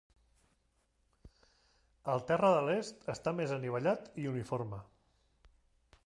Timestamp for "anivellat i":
3.59-4.25